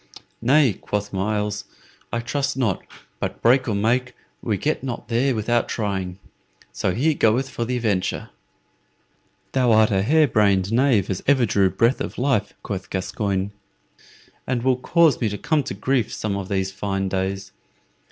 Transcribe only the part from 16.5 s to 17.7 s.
fine days.